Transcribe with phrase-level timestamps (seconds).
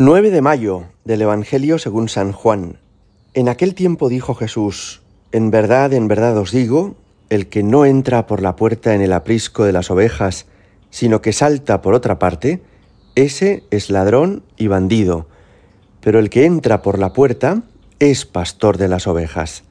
[0.00, 2.78] 9 de mayo del Evangelio según San Juan.
[3.34, 6.94] En aquel tiempo dijo Jesús, En verdad, en verdad os digo,
[7.30, 10.46] el que no entra por la puerta en el aprisco de las ovejas,
[10.90, 12.62] sino que salta por otra parte,
[13.16, 15.26] ese es ladrón y bandido,
[16.00, 17.64] pero el que entra por la puerta
[17.98, 19.64] es pastor de las ovejas.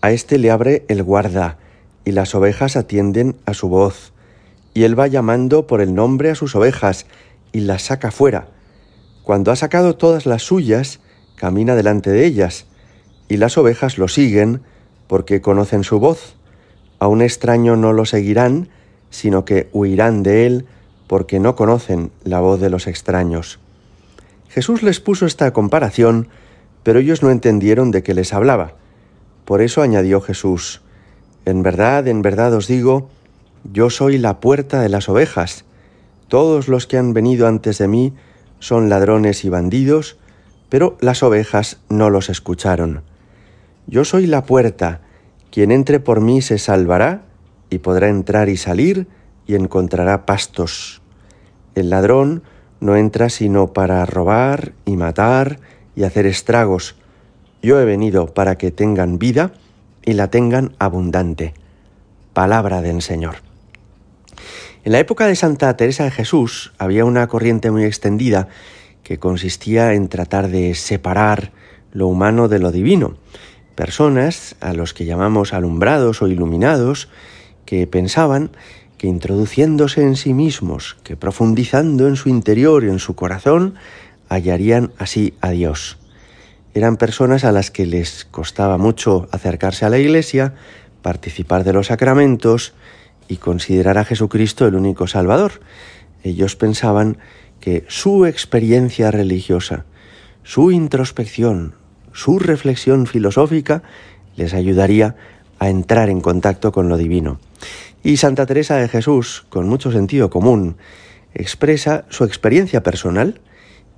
[0.00, 1.58] A éste le abre el guarda,
[2.04, 4.12] y las ovejas atienden a su voz,
[4.74, 7.06] y él va llamando por el nombre a sus ovejas,
[7.52, 8.48] y las saca fuera
[9.22, 11.00] cuando ha sacado todas las suyas,
[11.36, 12.66] camina delante de ellas,
[13.28, 14.62] y las ovejas lo siguen
[15.06, 16.36] porque conocen su voz.
[16.98, 18.68] A un extraño no lo seguirán,
[19.10, 20.66] sino que huirán de él
[21.06, 23.58] porque no conocen la voz de los extraños.
[24.48, 26.28] Jesús les puso esta comparación,
[26.82, 28.74] pero ellos no entendieron de qué les hablaba.
[29.44, 30.82] Por eso añadió Jesús,
[31.44, 33.08] En verdad, en verdad os digo,
[33.72, 35.64] yo soy la puerta de las ovejas.
[36.28, 38.12] Todos los que han venido antes de mí
[38.62, 40.16] son ladrones y bandidos,
[40.68, 43.02] pero las ovejas no los escucharon.
[43.88, 45.00] Yo soy la puerta,
[45.50, 47.22] quien entre por mí se salvará
[47.70, 49.08] y podrá entrar y salir
[49.48, 51.02] y encontrará pastos.
[51.74, 52.44] El ladrón
[52.78, 55.58] no entra sino para robar y matar
[55.96, 56.94] y hacer estragos.
[57.62, 59.54] Yo he venido para que tengan vida
[60.04, 61.52] y la tengan abundante.
[62.32, 63.51] Palabra del Señor.
[64.84, 68.48] En la época de Santa Teresa de Jesús había una corriente muy extendida
[69.04, 71.52] que consistía en tratar de separar
[71.92, 73.16] lo humano de lo divino.
[73.76, 77.08] Personas a los que llamamos alumbrados o iluminados
[77.64, 78.50] que pensaban
[78.98, 83.76] que introduciéndose en sí mismos, que profundizando en su interior y en su corazón,
[84.28, 85.98] hallarían así a Dios.
[86.74, 90.54] Eran personas a las que les costaba mucho acercarse a la iglesia,
[91.02, 92.74] participar de los sacramentos,
[93.32, 95.52] y considerar a Jesucristo el único Salvador.
[96.22, 97.16] Ellos pensaban
[97.60, 99.86] que su experiencia religiosa,
[100.42, 101.74] su introspección,
[102.12, 103.82] su reflexión filosófica
[104.36, 105.16] les ayudaría
[105.58, 107.40] a entrar en contacto con lo divino.
[108.02, 110.76] Y Santa Teresa de Jesús, con mucho sentido común,
[111.32, 113.40] expresa su experiencia personal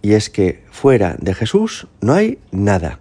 [0.00, 3.00] y es que fuera de Jesús no hay nada.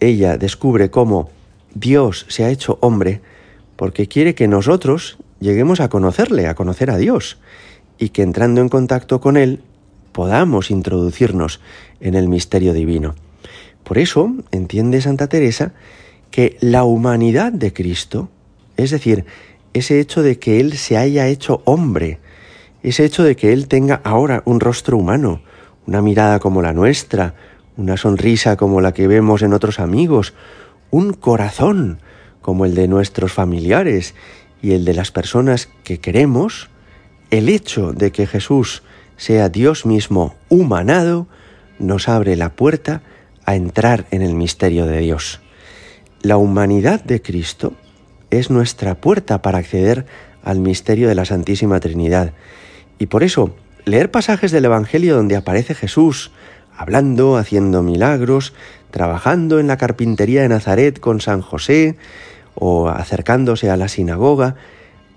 [0.00, 1.30] Ella descubre cómo
[1.72, 3.20] Dios se ha hecho hombre
[3.76, 7.38] porque quiere que nosotros lleguemos a conocerle, a conocer a Dios,
[7.98, 9.62] y que entrando en contacto con Él
[10.12, 11.60] podamos introducirnos
[12.00, 13.14] en el misterio divino.
[13.84, 15.72] Por eso entiende Santa Teresa
[16.30, 18.28] que la humanidad de Cristo,
[18.76, 19.24] es decir,
[19.74, 22.18] ese hecho de que Él se haya hecho hombre,
[22.82, 25.42] ese hecho de que Él tenga ahora un rostro humano,
[25.86, 27.34] una mirada como la nuestra,
[27.76, 30.34] una sonrisa como la que vemos en otros amigos,
[30.90, 32.00] un corazón
[32.40, 34.14] como el de nuestros familiares
[34.66, 36.70] y el de las personas que queremos,
[37.30, 38.82] el hecho de que Jesús
[39.16, 41.28] sea Dios mismo humanado,
[41.78, 43.02] nos abre la puerta
[43.44, 45.40] a entrar en el misterio de Dios.
[46.20, 47.74] La humanidad de Cristo
[48.30, 50.04] es nuestra puerta para acceder
[50.42, 52.32] al misterio de la Santísima Trinidad.
[52.98, 56.32] Y por eso, leer pasajes del Evangelio donde aparece Jesús,
[56.76, 58.52] hablando, haciendo milagros,
[58.90, 61.96] trabajando en la carpintería de Nazaret con San José,
[62.56, 64.56] o acercándose a la sinagoga,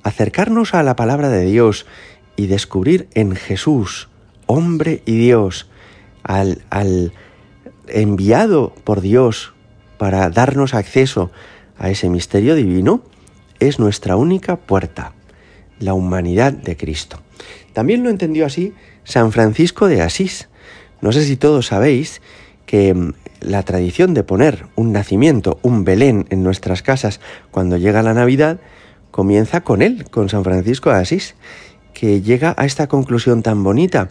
[0.04, 1.86] acercarnos a la palabra de Dios
[2.36, 4.10] y descubrir en Jesús,
[4.46, 5.70] hombre y Dios,
[6.24, 7.12] al,
[7.88, 9.54] enviado por Dios
[9.98, 11.32] para darnos acceso
[11.78, 13.02] a ese misterio divino,
[13.60, 15.14] es nuestra única puerta,
[15.80, 17.20] la humanidad de Cristo.
[17.74, 18.74] También lo entendió así
[19.04, 20.50] San Francisco de Asís.
[21.02, 22.22] No sé si todos sabéis
[22.66, 27.20] que mm, la tradición de poner un nacimiento, un Belén en nuestras casas
[27.52, 28.60] cuando llega la Navidad,
[29.12, 31.36] comienza con él, con San Francisco de Asís,
[31.94, 34.10] que llega a esta conclusión tan bonita.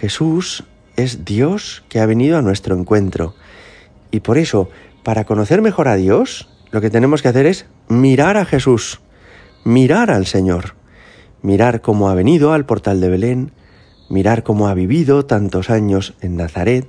[0.00, 0.64] Jesús
[0.96, 3.34] es Dios que ha venido a nuestro encuentro.
[4.10, 4.68] Y por eso,
[5.02, 9.00] para conocer mejor a Dios, lo que tenemos que hacer es mirar a Jesús,
[9.64, 10.74] mirar al Señor,
[11.42, 13.52] mirar cómo ha venido al portal de Belén,
[14.08, 16.88] mirar cómo ha vivido tantos años en Nazaret,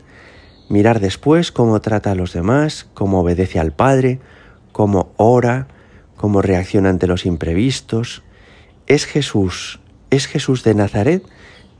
[0.69, 4.19] mirar después cómo trata a los demás, cómo obedece al Padre,
[4.72, 5.67] cómo ora,
[6.16, 8.23] cómo reacciona ante los imprevistos.
[8.87, 9.79] Es Jesús,
[10.09, 11.23] es Jesús de Nazaret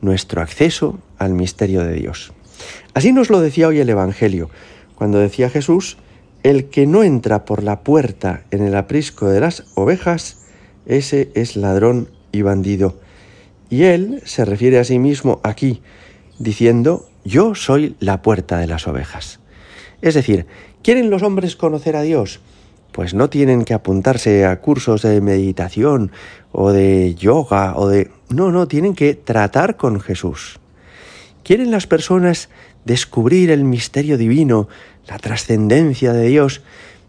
[0.02, 2.34] nuestro acceso al misterio de Dios.
[2.94, 4.50] Así nos lo decía hoy el Evangelio,
[4.96, 5.98] cuando decía Jesús,
[6.44, 10.38] el que no entra por la puerta en el aprisco de las ovejas,
[10.86, 13.00] ese es ladrón y bandido.
[13.70, 15.82] Y él se refiere a sí mismo aquí,
[16.40, 19.40] diciendo, yo soy la puerta de las ovejas.
[20.02, 20.46] Es decir,
[20.82, 22.40] ¿quieren los hombres conocer a Dios?
[22.92, 26.12] Pues no tienen que apuntarse a cursos de meditación
[26.52, 28.10] o de yoga o de...
[28.30, 30.60] No, no, tienen que tratar con Jesús.
[31.44, 32.50] ¿Quieren las personas
[32.86, 34.70] descubrir el misterio divino,
[35.08, 36.62] la trascendencia de Dios,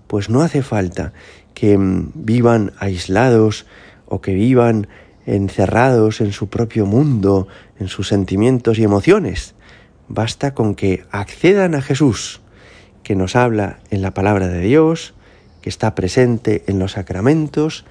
[0.09, 1.13] pues no hace falta
[1.55, 3.67] que mm, vivan aislados
[4.07, 4.89] o que vivan
[5.27, 7.47] encerrados en su propio mundo,
[7.79, 9.55] en sus sentimientos y emociones.
[10.09, 12.41] Basta con que accedan a Jesús,
[13.03, 15.15] que nos habla en la palabra de Dios,
[15.61, 17.85] que está presente en los sacramentos,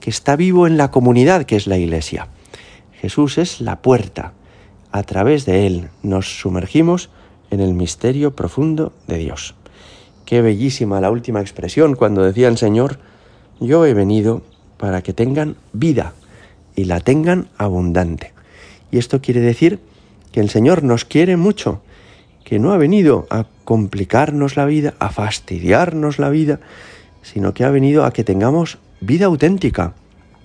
[0.00, 2.28] que está vivo en la comunidad que es la Iglesia.
[3.00, 4.32] Jesús es la puerta.
[4.90, 7.08] A través de Él nos sumergimos
[7.50, 9.54] en el misterio profundo de Dios.
[10.26, 12.98] Qué bellísima la última expresión cuando decía el Señor,
[13.60, 14.42] yo he venido
[14.76, 16.14] para que tengan vida
[16.74, 18.32] y la tengan abundante.
[18.90, 19.80] Y esto quiere decir
[20.32, 21.82] que el Señor nos quiere mucho,
[22.44, 26.60] que no ha venido a complicarnos la vida, a fastidiarnos la vida,
[27.22, 29.94] sino que ha venido a que tengamos vida auténtica,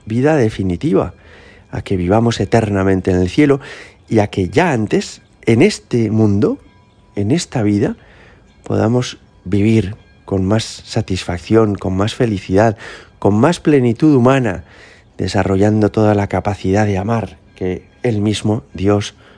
[0.06, 1.14] vida definitiva,
[1.72, 3.60] a que vivamos eternamente en el cielo
[4.08, 6.60] y a que ya antes, en este mundo,
[7.16, 7.96] en esta vida,
[8.64, 9.96] podamos vivir
[10.26, 12.78] con más satisfacción, con más felicidad,
[13.20, 14.66] con más plenitud humana,
[15.18, 19.16] desarrollando toda la capacidad de amar que Él mismo, Dios,